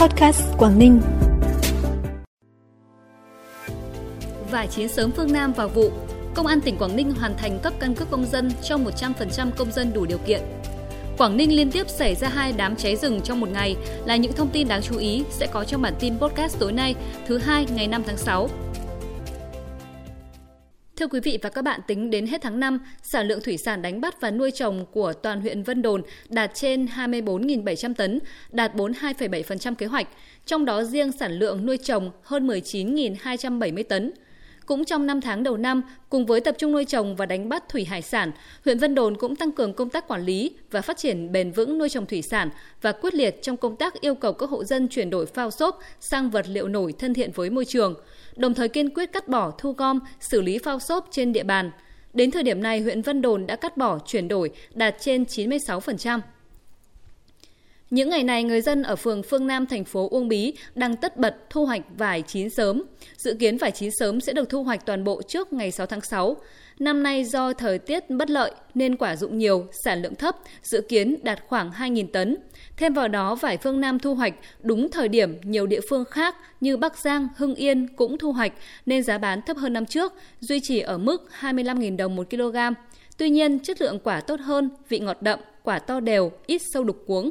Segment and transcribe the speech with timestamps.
[0.00, 1.00] Podcast Quảng Ninh.
[4.50, 5.90] Vải chiến sớm phương Nam vào vụ,
[6.34, 9.72] Công an tỉnh Quảng Ninh hoàn thành cấp căn cước công dân cho 100% công
[9.72, 10.40] dân đủ điều kiện.
[11.18, 14.32] Quảng Ninh liên tiếp xảy ra hai đám cháy rừng trong một ngày là những
[14.32, 16.94] thông tin đáng chú ý sẽ có trong bản tin podcast tối nay,
[17.26, 18.48] thứ hai ngày 5 tháng 6.
[21.00, 23.82] Thưa quý vị và các bạn, tính đến hết tháng 5, sản lượng thủy sản
[23.82, 28.18] đánh bắt và nuôi trồng của toàn huyện Vân Đồn đạt trên 24.700 tấn,
[28.50, 30.08] đạt 42,7% kế hoạch,
[30.46, 34.12] trong đó riêng sản lượng nuôi trồng hơn 19.270 tấn.
[34.70, 37.68] Cũng trong 5 tháng đầu năm, cùng với tập trung nuôi trồng và đánh bắt
[37.68, 38.32] thủy hải sản,
[38.64, 41.78] huyện Vân Đồn cũng tăng cường công tác quản lý và phát triển bền vững
[41.78, 42.50] nuôi trồng thủy sản
[42.82, 45.78] và quyết liệt trong công tác yêu cầu các hộ dân chuyển đổi phao xốp
[46.00, 47.94] sang vật liệu nổi thân thiện với môi trường,
[48.36, 51.70] đồng thời kiên quyết cắt bỏ, thu gom, xử lý phao xốp trên địa bàn.
[52.12, 56.20] Đến thời điểm này, huyện Vân Đồn đã cắt bỏ, chuyển đổi đạt trên 96%.
[57.90, 61.16] Những ngày này, người dân ở phường Phương Nam, thành phố Uông Bí đang tất
[61.16, 62.82] bật thu hoạch vải chín sớm.
[63.16, 66.00] Dự kiến vải chín sớm sẽ được thu hoạch toàn bộ trước ngày 6 tháng
[66.00, 66.36] 6.
[66.78, 70.80] Năm nay do thời tiết bất lợi nên quả dụng nhiều, sản lượng thấp, dự
[70.80, 72.36] kiến đạt khoảng 2.000 tấn.
[72.76, 76.36] Thêm vào đó, vải phương Nam thu hoạch đúng thời điểm nhiều địa phương khác
[76.60, 78.52] như Bắc Giang, Hưng Yên cũng thu hoạch
[78.86, 82.56] nên giá bán thấp hơn năm trước, duy trì ở mức 25.000 đồng một kg.
[83.16, 86.84] Tuy nhiên, chất lượng quả tốt hơn, vị ngọt đậm, quả to đều, ít sâu
[86.84, 87.30] đục cuống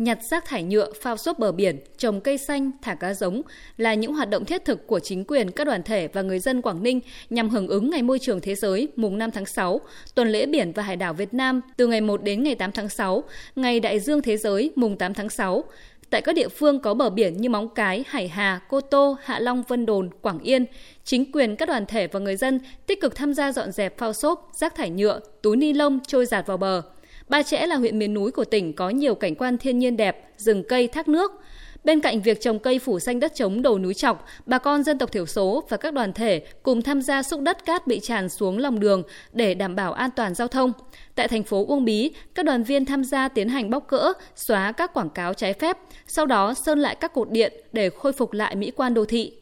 [0.00, 3.42] nhặt rác thải nhựa, phao xốp bờ biển, trồng cây xanh, thả cá giống
[3.76, 6.62] là những hoạt động thiết thực của chính quyền, các đoàn thể và người dân
[6.62, 9.80] Quảng Ninh nhằm hưởng ứng Ngày Môi trường Thế giới mùng 5 tháng 6,
[10.14, 12.88] tuần lễ biển và hải đảo Việt Nam từ ngày 1 đến ngày 8 tháng
[12.88, 13.24] 6,
[13.56, 15.64] Ngày Đại dương Thế giới mùng 8 tháng 6
[16.10, 19.38] tại các địa phương có bờ biển như Móng Cái, Hải Hà, Cô Tô, Hạ
[19.38, 20.64] Long, Vân Đồn, Quảng Yên,
[21.04, 24.12] chính quyền, các đoàn thể và người dân tích cực tham gia dọn dẹp phao
[24.12, 26.82] xốp, rác thải nhựa, túi ni lông trôi giạt vào bờ.
[27.30, 30.32] Ba Chẽ là huyện miền núi của tỉnh có nhiều cảnh quan thiên nhiên đẹp,
[30.36, 31.32] rừng cây, thác nước.
[31.84, 34.98] Bên cạnh việc trồng cây phủ xanh đất trống đầu núi chọc, bà con dân
[34.98, 38.28] tộc thiểu số và các đoàn thể cùng tham gia xúc đất cát bị tràn
[38.28, 39.02] xuống lòng đường
[39.32, 40.72] để đảm bảo an toàn giao thông.
[41.14, 44.72] Tại thành phố Uông Bí, các đoàn viên tham gia tiến hành bóc cỡ, xóa
[44.72, 45.76] các quảng cáo trái phép,
[46.06, 49.39] sau đó sơn lại các cột điện để khôi phục lại mỹ quan đô thị.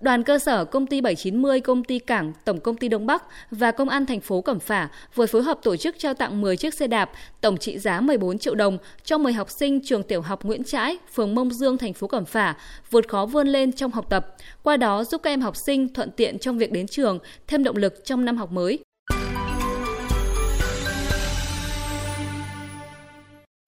[0.00, 3.70] Đoàn cơ sở công ty 790, công ty Cảng, Tổng công ty Đông Bắc và
[3.70, 6.74] Công an thành phố Cẩm Phả vừa phối hợp tổ chức trao tặng 10 chiếc
[6.74, 7.10] xe đạp
[7.40, 10.98] tổng trị giá 14 triệu đồng cho 10 học sinh trường tiểu học Nguyễn Trãi,
[11.12, 12.56] phường Mông Dương, thành phố Cẩm Phả
[12.90, 16.10] vượt khó vươn lên trong học tập, qua đó giúp các em học sinh thuận
[16.10, 18.78] tiện trong việc đến trường, thêm động lực trong năm học mới.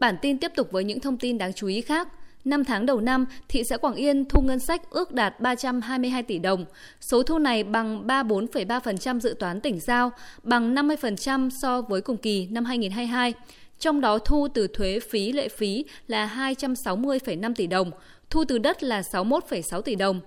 [0.00, 2.08] Bản tin tiếp tục với những thông tin đáng chú ý khác.
[2.44, 6.38] 5 tháng đầu năm, thị xã Quảng Yên thu ngân sách ước đạt 322 tỷ
[6.38, 6.64] đồng.
[7.00, 10.10] Số thu này bằng 34,3% dự toán tỉnh giao,
[10.42, 13.34] bằng 50% so với cùng kỳ năm 2022.
[13.78, 17.90] Trong đó thu từ thuế phí lệ phí là 260,5 tỷ đồng,
[18.30, 20.20] thu từ đất là 61,6 tỷ đồng.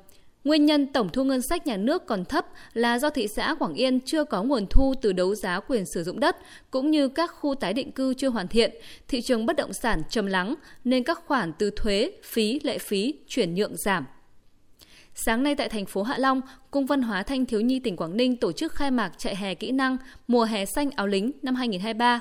[0.44, 3.74] Nguyên nhân tổng thu ngân sách nhà nước còn thấp là do thị xã Quảng
[3.74, 6.38] Yên chưa có nguồn thu từ đấu giá quyền sử dụng đất,
[6.72, 8.72] cũng như các khu tái định cư chưa hoàn thiện,
[9.07, 13.13] thị trường bất động sản trầm lắng nên các khoản từ thuế, phí, lệ phí
[13.28, 14.06] chuyển nhượng giảm.
[15.16, 16.41] Sáng nay tại thành phố Hạ Long,
[16.72, 19.56] Cung văn hóa Thanh thiếu nhi tỉnh Quảng Ninh tổ chức khai mạc chạy hè
[19.56, 19.97] kỹ năng
[20.28, 22.19] mùa hè xanh áo lính năm 2023.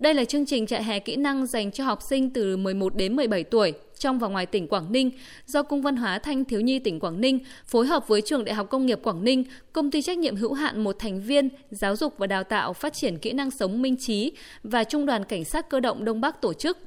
[0.00, 3.16] Đây là chương trình trại hè kỹ năng dành cho học sinh từ 11 đến
[3.16, 5.10] 17 tuổi trong và ngoài tỉnh Quảng Ninh
[5.46, 8.54] do Cung văn hóa Thanh thiếu nhi tỉnh Quảng Ninh phối hợp với Trường Đại
[8.54, 11.96] học Công nghiệp Quảng Ninh, công ty trách nhiệm hữu hạn một thành viên giáo
[11.96, 15.44] dục và đào tạo phát triển kỹ năng sống Minh Trí và Trung đoàn Cảnh
[15.44, 16.78] sát cơ động Đông Bắc tổ chức.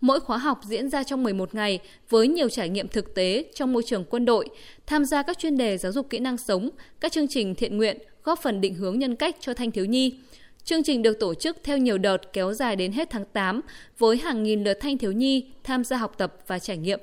[0.00, 3.72] Mỗi khóa học diễn ra trong 11 ngày với nhiều trải nghiệm thực tế trong
[3.72, 4.48] môi trường quân đội,
[4.86, 6.70] tham gia các chuyên đề giáo dục kỹ năng sống,
[7.00, 10.18] các chương trình thiện nguyện góp phần định hướng nhân cách cho thanh thiếu nhi.
[10.64, 13.60] Chương trình được tổ chức theo nhiều đợt kéo dài đến hết tháng 8
[13.98, 17.00] với hàng nghìn lượt thanh thiếu nhi tham gia học tập và trải nghiệm.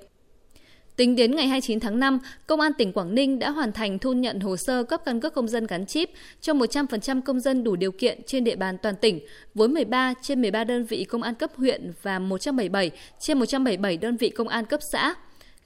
[0.96, 4.14] Tính đến ngày 29 tháng 5, Công an tỉnh Quảng Ninh đã hoàn thành thu
[4.14, 6.10] nhận hồ sơ cấp căn cước công dân gắn chip
[6.42, 9.20] cho 100% công dân đủ điều kiện trên địa bàn toàn tỉnh,
[9.54, 14.18] với 13 trên 13 đơn vị công an cấp huyện và 177 trên 177 đơn
[14.18, 15.16] vị công an cấp xã.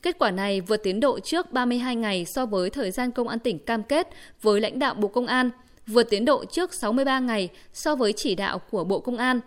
[0.01, 3.39] Kết quả này vượt tiến độ trước 32 ngày so với thời gian công an
[3.39, 4.07] tỉnh cam kết
[4.41, 5.49] với lãnh đạo Bộ Công an–
[5.87, 9.39] vượt tiến độ trước 63 ngày so với chỉ đạo của Bộ Công an.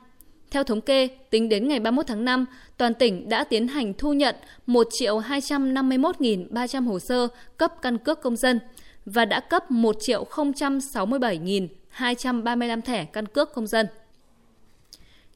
[0.50, 2.46] Theo thống kê, tính đến ngày 31 tháng 5,
[2.76, 4.34] toàn tỉnh đã tiến hành thu nhận
[4.66, 8.60] 1 251.300 hồ sơ cấp căn cước công dân
[9.06, 13.86] và đã cấp 1 067.235 thẻ căn cước công dân.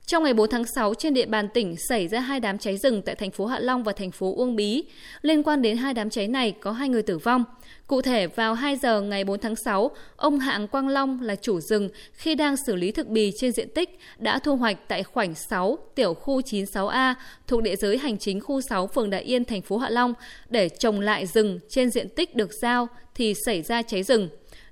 [0.09, 3.03] Trong ngày 4 tháng 6, trên địa bàn tỉnh xảy ra hai đám cháy rừng
[3.03, 4.85] tại thành phố Hạ Long và thành phố Uông Bí.
[5.23, 7.45] Liên quan đến hai đám cháy này có hai người tử vong.
[7.87, 11.61] Cụ thể, vào 2 giờ ngày 4 tháng 6, ông Hạng Quang Long là chủ
[11.61, 15.35] rừng khi đang xử lý thực bì trên diện tích đã thu hoạch tại khoảnh
[15.35, 17.15] 6, tiểu khu 96A
[17.47, 20.15] thuộc địa giới hành chính khu 6 phường Đại Yên, thành phố Hạ Long
[20.49, 24.29] để trồng lại rừng trên diện tích được giao thì xảy ra cháy rừng.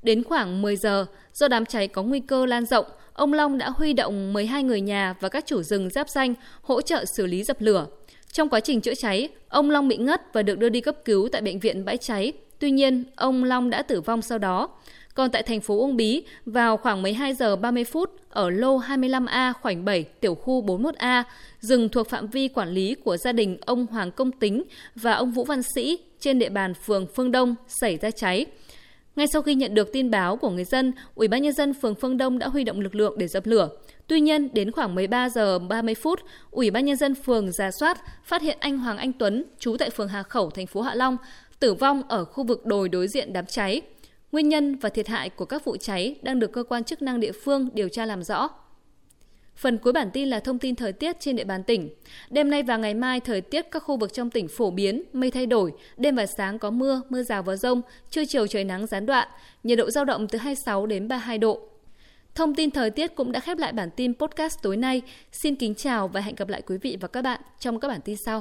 [0.07, 3.71] Đến khoảng 10 giờ, do đám cháy có nguy cơ lan rộng, ông Long đã
[3.71, 7.43] huy động 12 người nhà và các chủ rừng giáp danh hỗ trợ xử lý
[7.43, 7.87] dập lửa.
[8.33, 11.29] Trong quá trình chữa cháy, ông Long bị ngất và được đưa đi cấp cứu
[11.33, 12.33] tại bệnh viện bãi cháy.
[12.59, 14.69] Tuy nhiên, ông Long đã tử vong sau đó.
[15.15, 19.53] Còn tại thành phố Uông Bí, vào khoảng 12 giờ 30 phút, ở lô 25A
[19.53, 21.23] khoảnh 7 tiểu khu 41A,
[21.61, 24.63] rừng thuộc phạm vi quản lý của gia đình ông Hoàng Công Tính
[24.95, 28.47] và ông Vũ Văn Sĩ trên địa bàn phường Phương Đông xảy ra cháy.
[29.17, 31.95] Ngay sau khi nhận được tin báo của người dân, Ủy ban nhân dân phường
[31.95, 33.69] Phương Đông đã huy động lực lượng để dập lửa.
[34.07, 36.21] Tuy nhiên, đến khoảng 13 giờ 30 phút,
[36.51, 39.91] Ủy ban nhân dân phường ra soát phát hiện anh Hoàng Anh Tuấn, trú tại
[39.91, 41.17] phường Hà Khẩu, thành phố Hạ Long,
[41.61, 43.83] tử vong ở khu vực đồi đối diện đám cháy.
[44.33, 47.21] Nguyên nhân và thiệt hại của các vụ cháy đang được cơ quan chức năng
[47.21, 48.49] địa phương điều tra làm rõ.
[49.57, 51.91] Phần cuối bản tin là thông tin thời tiết trên địa bàn tỉnh.
[52.31, 55.31] Đêm nay và ngày mai, thời tiết các khu vực trong tỉnh phổ biến, mây
[55.31, 58.87] thay đổi, đêm và sáng có mưa, mưa rào và rông, trưa chiều trời nắng
[58.87, 59.29] gián đoạn,
[59.63, 61.61] nhiệt độ giao động từ 26 đến 32 độ.
[62.35, 65.03] Thông tin thời tiết cũng đã khép lại bản tin podcast tối nay.
[65.33, 68.01] Xin kính chào và hẹn gặp lại quý vị và các bạn trong các bản
[68.05, 68.35] tin sau.